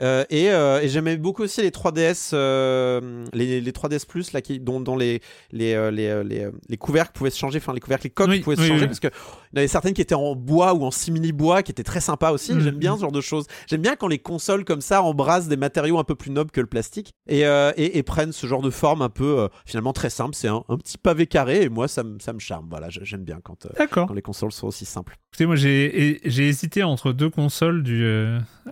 Euh, 0.00 0.24
et 0.30 0.50
euh, 0.50 0.80
et 0.82 0.88
j'aimais 0.88 1.16
beaucoup 1.16 1.42
aussi 1.42 1.62
les 1.62 1.70
3DS, 1.70 2.30
euh, 2.34 3.24
les, 3.32 3.60
les 3.60 3.72
3DS 3.72 4.06
Plus, 4.06 4.32
là, 4.32 4.40
qui, 4.42 4.60
dont, 4.60 4.80
dont 4.80 4.96
les, 4.96 5.20
les, 5.52 5.90
les, 5.90 6.22
les, 6.24 6.48
les 6.68 6.76
couvercles 6.76 7.12
pouvaient 7.12 7.30
se 7.30 7.38
changer, 7.38 7.58
enfin 7.58 7.72
les 7.72 7.80
couvercles, 7.80 8.06
les 8.06 8.10
coques 8.10 8.28
Oui, 8.28 8.40
pouvaient 8.40 8.56
se 8.56 8.62
changer, 8.62 8.80
oui. 8.82 8.86
parce 8.86 9.00
que 9.00 9.08
il 9.08 9.56
y 9.56 9.58
en 9.58 9.58
avait 9.60 9.68
certaines 9.68 9.94
qui 9.94 10.02
étaient 10.02 10.14
en 10.14 10.34
bois 10.34 10.74
ou 10.74 10.84
en 10.84 10.90
simili-bois, 10.90 11.62
qui 11.62 11.70
étaient 11.72 11.82
très 11.82 12.00
sympas 12.00 12.30
aussi. 12.32 12.52
Mhm. 12.52 12.60
J'aime 12.60 12.76
bien 12.76 12.96
ce 12.96 13.00
genre 13.02 13.12
de 13.12 13.20
choses. 13.20 13.46
J'aime 13.68 13.80
bien 13.82 13.96
quand 13.96 14.08
les 14.08 14.18
consoles 14.18 14.64
comme 14.64 14.80
ça 14.82 15.02
embrassent 15.02 15.48
des 15.48 15.56
matériaux 15.56 15.98
un 15.98 16.04
peu 16.04 16.14
plus 16.14 16.30
nobles 16.30 16.50
que 16.50 16.60
le 16.60 16.66
plastique 16.66 17.14
et, 17.26 17.40
et, 17.40 17.98
et 17.98 18.02
prennent 18.02 18.32
ce 18.32 18.46
genre 18.46 18.62
de 18.62 18.70
forme 18.70 19.02
un 19.02 19.08
peu 19.08 19.48
finalement 19.64 19.92
très 19.92 20.10
simple. 20.10 20.34
C'est 20.34 20.48
un, 20.48 20.62
un 20.68 20.76
petit 20.76 20.98
pavé 20.98 21.26
carré 21.26 21.62
et 21.62 21.68
moi 21.68 21.88
ça 21.88 22.02
me 22.02 22.18
ça 22.18 22.32
me 22.32 22.38
charme. 22.38 22.66
Voilà, 22.68 22.88
j'aime 22.90 23.24
bien 23.24 23.38
quand, 23.42 23.66
quand 23.90 24.12
les 24.12 24.22
consoles 24.22 24.52
sont 24.52 24.66
aussi 24.66 24.84
simples. 24.84 25.16
Écoutez, 25.32 25.46
moi 25.46 25.56
j'ai 25.56 26.48
hésité 26.48 26.82
entre 26.82 27.12
deux 27.12 27.30
consoles 27.30 27.82
du 27.82 28.06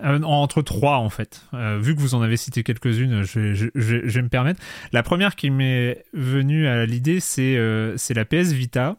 entre 0.03 0.63
trois 0.63 0.97
en 0.97 1.09
fait. 1.11 1.14
Euh, 1.55 1.79
vu 1.81 1.95
que 1.95 2.01
vous 2.01 2.15
en 2.15 2.23
avez 2.23 2.37
cité 2.37 2.63
quelques-unes, 2.63 3.23
je, 3.23 3.71
vais 3.75 4.23
me 4.23 4.29
permettre. 4.29 4.61
La 4.93 5.03
première 5.03 5.37
qui 5.37 5.51
m'est 5.51 6.05
venue 6.13 6.67
à 6.67 6.87
l'idée, 6.87 7.19
euh, 7.39 7.95
c'est 7.97 8.15
la 8.15 8.25
PS 8.25 8.53
Vita. 8.53 8.97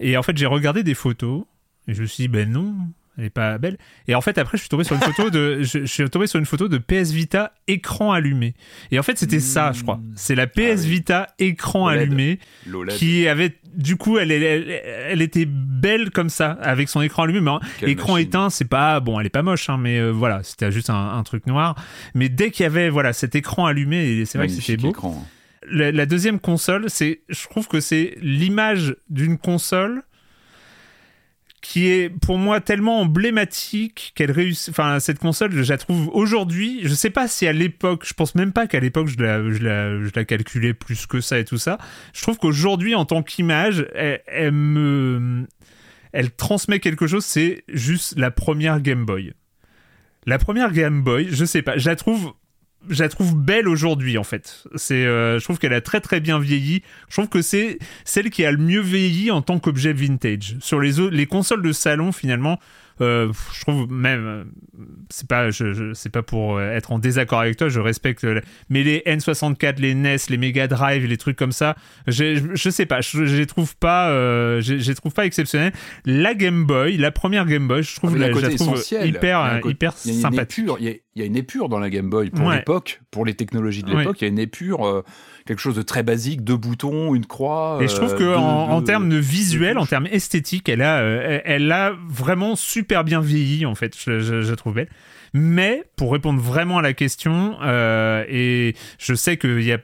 Et 0.00 0.16
en 0.16 0.22
fait, 0.22 0.36
j'ai 0.36 0.46
regardé 0.46 0.82
des 0.82 0.94
photos 0.94 1.44
et 1.88 1.94
je 1.94 2.02
me 2.02 2.06
suis 2.06 2.24
dit 2.24 2.28
ben 2.28 2.50
non, 2.50 2.74
elle 3.18 3.24
est 3.24 3.30
pas 3.30 3.58
belle. 3.58 3.76
Et 4.06 4.14
en 4.14 4.20
fait, 4.20 4.38
après, 4.38 4.56
je 4.56 4.62
suis 4.62 4.68
tombé 4.68 4.84
sur 4.84 4.94
une 4.94 5.02
photo 5.02 5.28
de 5.28 5.62
je, 5.62 5.80
je 5.80 5.84
suis 5.86 6.08
tombé 6.08 6.26
sur 6.26 6.38
une 6.38 6.46
photo 6.46 6.68
de 6.68 6.78
PS 6.78 7.10
Vita 7.10 7.52
écran 7.66 8.12
allumé. 8.12 8.54
Et 8.90 8.98
en 8.98 9.02
fait, 9.02 9.18
c'était 9.18 9.40
ça, 9.40 9.72
je 9.72 9.82
crois. 9.82 10.00
C'est 10.14 10.34
la 10.36 10.46
PS 10.46 10.82
oui. 10.82 10.90
Vita 10.90 11.26
écran 11.38 11.86
OLED. 11.86 12.00
allumé 12.00 12.38
L'OLED. 12.66 12.94
qui 12.96 13.26
avait 13.28 13.58
du 13.74 13.96
coup 13.96 14.18
elle, 14.18 14.32
elle, 14.32 15.22
était 15.22 15.44
belle 15.46 16.10
comme 16.10 16.30
ça 16.30 16.52
avec 16.62 16.88
son 16.88 17.02
écran 17.02 17.24
allumé 17.24 17.40
mais 17.40 17.50
hein, 17.50 17.60
écran 17.82 18.14
machine. 18.14 18.28
éteint 18.28 18.50
c'est 18.50 18.64
pas 18.64 18.98
bon 19.00 19.20
elle 19.20 19.26
est 19.26 19.30
pas 19.30 19.42
moche 19.42 19.68
hein, 19.68 19.76
mais 19.78 19.98
euh, 19.98 20.10
voilà 20.10 20.42
c'était 20.42 20.72
juste 20.72 20.90
un, 20.90 21.16
un 21.16 21.22
truc 21.22 21.46
noir 21.46 21.76
mais 22.14 22.28
dès 22.28 22.50
qu'il 22.50 22.64
y 22.64 22.66
avait 22.66 22.88
voilà 22.88 23.12
cet 23.12 23.34
écran 23.34 23.66
allumé 23.66 24.04
et 24.04 24.24
c'est 24.24 24.38
vrai 24.38 24.46
que 24.48 24.54
c'était 24.54 24.76
beau 24.78 24.90
écran. 24.90 25.24
la, 25.70 25.92
la 25.92 26.06
deuxième 26.06 26.40
console 26.40 26.86
c'est 26.88 27.20
je 27.28 27.46
trouve 27.48 27.68
que 27.68 27.80
c'est 27.80 28.16
l'image 28.20 28.96
d'une 29.10 29.38
console 29.38 30.02
qui 31.60 31.88
est 31.88 32.08
pour 32.08 32.38
moi 32.38 32.60
tellement 32.60 33.00
emblématique 33.00 34.12
qu'elle 34.14 34.30
réussit. 34.30 34.70
Enfin, 34.70 35.00
cette 35.00 35.18
console, 35.18 35.52
je 35.52 35.70
la 35.70 35.78
trouve 35.78 36.08
aujourd'hui. 36.12 36.80
Je 36.84 36.94
sais 36.94 37.10
pas 37.10 37.28
si 37.28 37.46
à 37.46 37.52
l'époque, 37.52 38.04
je 38.06 38.14
pense 38.14 38.34
même 38.34 38.52
pas 38.52 38.66
qu'à 38.66 38.80
l'époque 38.80 39.08
je 39.08 39.18
la, 39.18 39.50
je, 39.50 40.10
la, 40.14 40.24
calculais 40.24 40.74
plus 40.74 41.06
que 41.06 41.20
ça 41.20 41.38
et 41.38 41.44
tout 41.44 41.58
ça. 41.58 41.78
Je 42.14 42.22
trouve 42.22 42.38
qu'aujourd'hui, 42.38 42.94
en 42.94 43.04
tant 43.04 43.22
qu'image, 43.22 43.86
elle, 43.94 44.22
elle 44.26 44.52
me, 44.52 45.46
elle 46.12 46.30
transmet 46.30 46.80
quelque 46.80 47.06
chose. 47.06 47.24
C'est 47.24 47.64
juste 47.68 48.18
la 48.18 48.30
première 48.30 48.80
Game 48.80 49.04
Boy. 49.04 49.32
La 50.26 50.38
première 50.38 50.72
Game 50.72 51.02
Boy, 51.02 51.28
je 51.30 51.44
sais 51.44 51.62
pas, 51.62 51.78
je 51.78 51.88
la 51.88 51.96
trouve 51.96 52.34
je 52.88 53.02
la 53.02 53.08
trouve 53.08 53.36
belle 53.36 53.68
aujourd'hui 53.68 54.18
en 54.18 54.24
fait. 54.24 54.64
C'est, 54.76 55.06
euh, 55.06 55.38
je 55.38 55.44
trouve 55.44 55.58
qu'elle 55.58 55.72
a 55.72 55.80
très 55.80 56.00
très 56.00 56.20
bien 56.20 56.38
vieilli. 56.38 56.82
Je 57.08 57.14
trouve 57.14 57.28
que 57.28 57.42
c'est 57.42 57.78
celle 58.04 58.30
qui 58.30 58.44
a 58.44 58.52
le 58.52 58.58
mieux 58.58 58.80
vieilli 58.80 59.30
en 59.30 59.42
tant 59.42 59.58
qu'objet 59.58 59.92
vintage. 59.92 60.56
Sur 60.60 60.80
les 60.80 60.92
les 61.10 61.26
consoles 61.26 61.62
de 61.62 61.72
salon 61.72 62.12
finalement, 62.12 62.58
euh, 63.00 63.32
je 63.52 63.60
trouve 63.60 63.90
même 63.90 64.26
euh, 64.26 64.44
c'est 65.10 65.28
pas 65.28 65.50
je, 65.50 65.72
je 65.72 65.92
c'est 65.94 66.10
pas 66.10 66.22
pour 66.22 66.56
euh, 66.56 66.70
être 66.72 66.92
en 66.92 66.98
désaccord 66.98 67.40
avec 67.40 67.56
toi 67.56 67.68
je 67.68 67.80
respecte 67.80 68.26
mais 68.68 68.82
les 68.82 69.02
N64 69.06 69.80
les 69.80 69.94
NES 69.94 70.16
les 70.28 70.36
Mega 70.36 70.66
Drive 70.66 71.04
les 71.06 71.16
trucs 71.16 71.36
comme 71.36 71.52
ça 71.52 71.76
je, 72.06 72.40
je 72.54 72.70
sais 72.70 72.86
pas 72.86 73.00
je, 73.00 73.24
je 73.24 73.36
les 73.36 73.46
trouve 73.46 73.76
pas 73.76 74.10
euh, 74.10 74.60
je, 74.60 74.74
les 74.74 74.94
trouve 74.94 75.12
pas 75.12 75.26
exceptionnels 75.26 75.72
la 76.04 76.34
Game 76.34 76.64
Boy 76.64 76.96
la 76.96 77.10
première 77.10 77.46
Game 77.46 77.68
Boy 77.68 77.82
je 77.82 77.94
trouve, 77.96 78.14
Ah, 78.16 78.18
la, 78.18 78.32
je 78.32 78.38
la 78.40 78.54
trouve 78.54 78.82
hyper 79.04 79.60
hyper 79.64 79.92
sympathique 79.96 80.64
épure, 80.64 80.76
il 80.80 80.86
y 80.86 81.22
a- 81.22 81.26
une 81.26 81.36
épure 81.36 81.68
dans 81.68 81.78
la 81.80 81.90
Game 81.90 82.08
Boy 82.08 82.30
pour 82.30 82.46
Ouais. 82.46 82.56
l'époque, 82.58 83.00
pour 83.10 83.24
les 83.24 83.34
technologies 83.34 83.82
de 83.82 83.90
l'époque. 83.94 84.20
Il 84.20 84.24
y 84.24 84.26
a 84.26 84.30
une 84.30 84.38
épure, 84.38 84.86
euh, 84.86 85.02
quelque 85.46 85.58
chose 85.58 85.74
de 85.74 85.82
très 85.82 86.04
basique, 86.04 86.44
deux 86.44 86.56
boutons, 86.56 87.12
une 87.14 87.26
croix. 87.26 87.78
Et 87.82 87.88
je 87.88 87.96
trouve 87.96 88.14
que 88.14 88.36
en, 88.36 88.80
termes 88.82 89.08
de 89.08 89.16
visuel, 89.16 89.78
en 89.78 89.86
termes 89.86 90.06
esthétiques, 90.06 90.68
elle 90.68 90.82
a, 90.82 91.00
elle 91.44 91.70
a 91.72 91.92
vraiment 92.08 92.54
super 92.54 92.87
bien 93.04 93.20
vieilli 93.20 93.66
en 93.66 93.74
fait. 93.74 93.96
Je, 93.98 94.20
je, 94.20 94.42
je 94.42 94.54
trouve 94.54 94.74
belle. 94.74 94.88
Mais 95.34 95.84
pour 95.96 96.12
répondre 96.12 96.40
vraiment 96.40 96.78
à 96.78 96.82
la 96.82 96.94
question, 96.94 97.58
euh, 97.62 98.24
et 98.28 98.74
je 98.98 99.14
sais 99.14 99.36
qu'il 99.36 99.62
y 99.62 99.72
a 99.72 99.78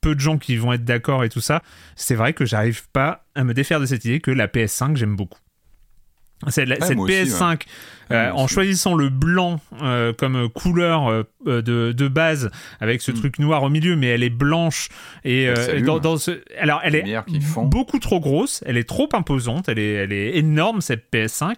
peu 0.00 0.14
de 0.14 0.20
gens 0.20 0.38
qui 0.38 0.56
vont 0.56 0.72
être 0.72 0.84
d'accord 0.84 1.24
et 1.24 1.28
tout 1.28 1.40
ça, 1.40 1.62
c'est 1.96 2.14
vrai 2.14 2.32
que 2.32 2.44
j'arrive 2.46 2.88
pas 2.92 3.26
à 3.34 3.44
me 3.44 3.52
défaire 3.54 3.80
de 3.80 3.86
cette 3.86 4.04
idée 4.04 4.20
que 4.20 4.30
la 4.30 4.46
PS5 4.48 4.96
j'aime 4.96 5.16
beaucoup. 5.16 5.38
C'est 6.48 6.66
la- 6.66 6.76
Ouais, 6.78 6.86
cette 6.86 6.96
moi 6.96 7.06
aussi, 7.06 7.14
PS5, 7.24 7.62
euh, 8.10 8.30
en 8.32 8.46
choisissant 8.46 8.94
le 8.94 9.08
blanc 9.08 9.60
euh, 9.82 10.12
comme 10.12 10.48
couleur 10.48 11.08
euh, 11.08 11.24
de, 11.46 11.92
de 11.92 12.08
base, 12.08 12.50
avec 12.80 13.02
ce 13.02 13.12
Mm. 13.12 13.14
truc 13.14 13.38
noir 13.38 13.62
au 13.62 13.68
milieu, 13.68 13.96
mais 13.96 14.08
elle 14.08 14.22
est 14.22 14.30
blanche 14.30 14.88
et 15.24 15.52
dans, 15.84 15.98
dans 15.98 16.16
ce, 16.16 16.42
alors 16.58 16.80
elle 16.82 16.94
est 16.96 17.04
beaucoup 17.64 17.98
trop 17.98 18.20
grosse, 18.20 18.62
elle 18.66 18.76
est 18.76 18.88
trop 18.88 19.08
imposante, 19.12 19.68
elle 19.68 19.78
est, 19.78 19.92
elle 19.92 20.12
est 20.12 20.36
énorme 20.36 20.80
cette 20.80 21.04
PS5. 21.12 21.54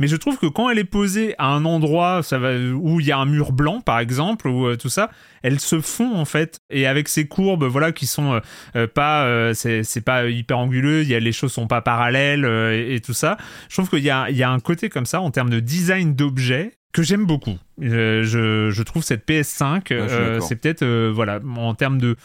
Mais 0.00 0.06
je 0.06 0.14
trouve 0.14 0.38
que 0.38 0.46
quand 0.46 0.70
elle 0.70 0.78
est 0.78 0.84
posée 0.84 1.34
à 1.38 1.46
un 1.46 1.64
endroit 1.64 2.22
ça 2.22 2.38
va, 2.38 2.52
où 2.56 3.00
il 3.00 3.06
y 3.06 3.12
a 3.12 3.18
un 3.18 3.26
mur 3.26 3.50
blanc, 3.50 3.80
par 3.80 3.98
exemple, 3.98 4.46
ou 4.46 4.76
tout 4.76 4.88
ça, 4.88 5.10
elle 5.42 5.58
se 5.58 5.80
fond 5.80 6.14
en 6.14 6.24
fait. 6.24 6.60
Et 6.70 6.86
avec 6.86 7.08
ses 7.08 7.26
courbes, 7.26 7.64
voilà, 7.64 7.90
qui 7.90 8.06
sont 8.06 8.40
pas, 8.94 9.52
c'est 9.54 9.82
c'est 9.82 10.00
pas 10.00 10.28
hyper 10.28 10.58
anguleux, 10.58 11.02
y 11.04 11.14
a 11.14 11.20
les 11.20 11.32
choses 11.32 11.52
sont 11.52 11.66
pas 11.66 11.80
parallèles 11.80 12.44
et, 12.44 12.94
et 12.94 13.00
tout 13.00 13.12
ça. 13.12 13.36
Je 13.68 13.74
trouve 13.74 13.90
qu'il 13.90 14.04
y 14.04 14.10
a, 14.10 14.30
il 14.30 14.36
y 14.36 14.42
a 14.44 14.50
un 14.50 14.60
côté 14.60 14.88
comme 14.88 15.06
ça 15.06 15.20
en 15.20 15.30
termes 15.30 15.50
de 15.50 15.60
design 15.60 15.87
d'objet 16.14 16.72
que 16.92 17.02
j'aime 17.02 17.26
beaucoup. 17.26 17.56
Euh, 17.82 18.24
je, 18.24 18.70
je 18.70 18.82
trouve 18.82 19.02
cette 19.04 19.26
PS5, 19.28 19.82
je 19.90 19.94
suis 20.08 20.16
euh, 20.16 20.40
c'est 20.40 20.56
peut-être 20.56 20.82
euh, 20.82 21.12
voilà 21.14 21.38
en 21.56 21.74
termes 21.74 21.98
de 21.98 22.16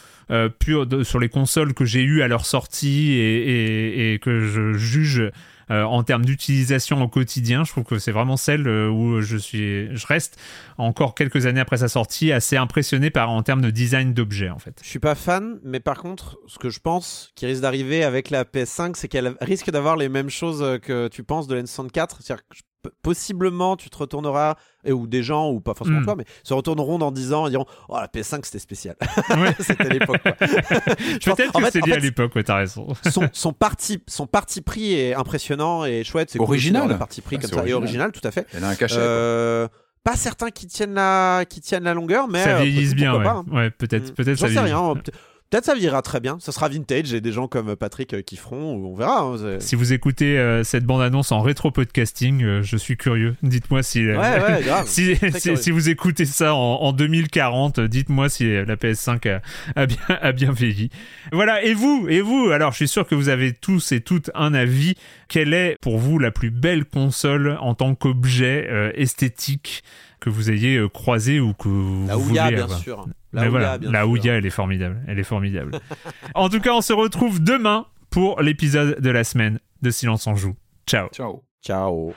pur 0.60 0.88
de- 0.88 1.04
sur 1.04 1.20
les 1.20 1.30
consoles 1.30 1.74
que 1.74 1.86
j'ai 1.86 2.02
eues 2.02 2.22
à 2.22 2.28
leur 2.28 2.46
sortie 2.46 3.12
et, 3.12 3.38
et- 3.38 4.14
et 4.14 4.20
que 4.20 4.40
je 4.40 4.74
juge 4.74 5.30
en 5.70 6.04
termes 6.04 6.24
d'utilisation 6.26 7.02
au 7.02 7.08
quotidien, 7.08 7.64
je 7.64 7.72
trouve 7.72 7.84
que 7.86 7.98
c'est 7.98 8.12
vraiment 8.12 8.38
celle 8.38 8.68
où 8.68 9.22
je 9.22 9.38
suis, 9.38 9.96
je 9.96 10.06
reste 10.08 10.38
encore 10.78 11.16
quelques 11.16 11.46
années 11.46 11.62
après 11.62 11.78
sa 11.78 11.88
sortie 11.88 12.32
assez 12.32 12.58
impressionné 12.58 13.10
par 13.10 13.30
en 13.32 13.42
termes 13.44 13.62
de 13.62 13.70
design 13.72 14.14
d'objet 14.14 14.50
en 14.50 14.60
fait. 14.60 14.80
Je 14.84 14.90
suis 14.90 15.00
pas 15.00 15.16
fan, 15.16 15.60
mais 15.64 15.80
par 15.80 15.98
contre, 15.98 16.38
ce 16.48 16.60
que 16.60 16.70
je 16.70 16.80
pense 16.80 17.32
qui 17.36 17.46
risque 17.46 17.62
d'arriver 17.62 18.04
avec 18.04 18.30
la 18.30 18.44
PS5, 18.44 18.92
c'est 18.96 19.08
qu'elle 19.08 19.36
risque 19.42 19.72
d'avoir 19.72 19.96
les 19.98 20.10
mêmes 20.10 20.30
choses 20.30 20.80
que 20.82 21.08
tu 21.08 21.24
penses 21.24 21.48
de 21.48 21.56
la 21.56 21.64
N64. 21.64 22.18
C'est-à-dire 22.20 22.44
que 22.48 22.56
je- 22.56 22.62
p- 22.62 22.68
possiblement 23.02 23.76
tu 23.78 23.90
te 23.90 23.98
retourneras, 23.98 24.56
et, 24.86 24.92
ou 24.92 25.08
des 25.08 25.24
gens, 25.24 25.50
ou 25.50 25.60
pas 25.62 25.74
forcément 25.74 26.00
Hmm. 26.02 26.06
toi, 26.06 26.16
mais 26.18 26.26
se 26.44 26.54
retourneront 26.54 26.98
dans 26.98 27.12
10 27.12 27.34
ans 27.34 27.48
et 27.48 27.50
diront 27.52 27.66
Oh 27.90 27.98
la 28.00 28.08
PS5 28.08 28.42
c'était 28.46 28.60
spécial. 28.60 28.96
Ouais. 29.30 29.56
c'était 29.60 29.90
l'époque. 29.90 30.22
quoi. 30.22 30.34
Je 30.42 31.30
pense- 31.30 31.36
Peut-être 31.38 31.52
que 31.54 31.86
lié 31.88 31.94
à 31.94 32.00
l'époque, 32.00 32.36
ouais, 32.36 32.44
t'as 32.44 32.58
raison. 32.58 32.88
son, 33.12 33.30
son, 33.32 33.54
parti, 33.54 34.04
son 34.08 34.28
parti 34.28 34.62
pris 34.62 34.94
est 34.94 35.14
impressionnant 35.14 35.86
et 35.86 36.04
chouette. 36.04 36.30
C'est 36.30 36.38
cool 36.40 36.48
Original. 36.48 36.88
le 36.90 36.98
parti 36.98 37.22
pris 37.22 37.38
Ah, 37.44 37.48
comme. 37.48 37.68
Et 37.68 37.74
original. 37.74 38.12
tout 38.12 38.26
à 38.28 38.32
fait. 38.32 38.48
Elle 38.54 38.64
a 38.64 38.70
un 38.70 38.76
cachet. 38.76 38.98
Euh, 39.00 39.68
pas 40.04 40.16
certains 40.18 40.50
qui 40.52 40.68
tiennent 40.68 40.96
la, 40.96 41.46
qui 41.50 41.62
tiennent 41.62 41.86
la 41.86 41.94
longueur, 41.94 42.28
mais 42.28 42.44
ça 42.44 42.58
euh, 42.58 42.62
vieillisse 42.64 42.94
bien, 42.94 43.18
ouais. 43.18 43.26
hein. 43.26 43.46
Ouais, 43.52 43.70
peut-être, 43.72 44.10
Mm. 44.12 44.16
peut-être 44.16 44.38
ça 44.38 44.50
sais 44.50 44.60
rien. 44.60 44.94
Pe- 45.54 45.58
Peut-être 45.58 45.66
ça 45.66 45.74
vieillira 45.76 46.02
très 46.02 46.20
bien. 46.20 46.38
Ça 46.40 46.52
sera 46.52 46.68
vintage 46.68 47.14
et 47.14 47.22
des 47.22 47.32
gens 47.32 47.48
comme 47.48 47.76
Patrick 47.76 48.14
euh, 48.16 48.22
qui 48.24 48.38
feront. 48.38 48.74
On 48.76 48.96
verra. 48.96 49.22
hein, 49.22 49.58
Si 49.60 49.76
vous 49.76 49.94
écoutez 49.94 50.38
euh, 50.40 50.64
cette 50.64 50.84
bande-annonce 50.84 51.32
en 51.32 51.42
rétro-podcasting, 51.42 52.44
euh, 52.44 52.64
je 52.64 52.76
suis 52.76 52.98
curieux. 52.98 53.36
Dites-moi 53.44 53.84
si, 53.84 54.00
Ouais, 54.06 54.18
ouais, 54.18 54.62
grave. 54.66 54.88
si, 54.88 55.72
vous 55.72 55.90
écoutez 55.90 56.26
ça 56.26 56.56
en, 56.56 56.58
en 56.82 56.92
2040, 56.92 57.80
euh, 57.80 57.88
dites-moi 57.88 58.30
si 58.30 58.46
la 58.52 58.76
PS5 58.76 59.30
a, 59.30 59.42
a 59.76 59.86
bien, 59.86 59.98
a 60.10 60.32
bien 60.32 60.52
vieilli. 60.52 60.90
Voilà, 61.32 61.64
et 61.64 61.74
vous, 61.74 62.08
et 62.10 62.22
vous, 62.22 62.50
alors 62.52 62.72
je 62.72 62.78
suis 62.78 62.88
sûr 62.88 63.06
que 63.06 63.14
vous 63.16 63.30
avez 63.30 63.54
tous 63.54 63.92
et 63.92 64.02
toutes 64.02 64.32
un 64.34 64.54
avis. 64.56 64.96
Quelle 65.28 65.54
est 65.54 65.78
pour 65.82 65.98
vous 66.00 66.18
la 66.20 66.32
plus 66.32 66.50
belle 66.52 66.86
console 66.86 67.58
en 67.62 67.76
tant 67.76 67.94
qu'objet 67.96 68.68
euh, 68.70 68.92
esthétique 68.96 69.84
que 70.20 70.30
vous 70.30 70.50
ayez 70.52 70.82
croisé 70.94 71.40
ou 71.40 71.54
que 71.54 71.68
vous 71.68 72.08
La 72.08 72.18
Ouya, 72.18 72.50
bien 72.50 72.64
avoir? 72.64 72.80
sûr. 72.80 73.06
Mais 73.34 73.42
La 73.42 73.50
voilà, 73.50 73.78
la 73.82 74.02
sûr. 74.02 74.10
Ouya, 74.10 74.34
elle 74.34 74.46
est 74.46 74.52
formidable. 74.52 75.02
Elle 75.08 75.20
est 75.20 75.24
formidable. 75.24 75.80
en 76.36 76.50
tout 76.50 76.60
cas, 76.60 76.74
on 76.74 76.82
se 76.82 76.94
retrouve 76.94 77.44
demain 77.44 77.88
pour 78.10 78.42
l'épisode 78.42 79.00
de 79.00 79.10
la 79.10 79.24
semaine 79.24 79.60
de 79.82 79.90
Silence 79.90 80.28
en 80.28 80.36
Joue. 80.36 80.56
Ciao. 80.88 81.10
Ciao. 81.10 81.44
Ciao. 81.62 82.14